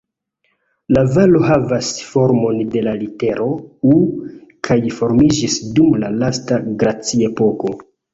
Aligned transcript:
La 0.95 1.01
valo 1.15 1.41
havas 1.49 1.89
formon 2.13 2.63
de 2.75 2.81
la 2.87 2.93
litero 3.01 3.45
"U" 3.89 3.97
kaj 4.69 4.79
formiĝis 5.01 5.59
dum 5.77 5.93
la 6.05 6.11
lasta 6.23 6.59
glaciepoko. 6.85 7.75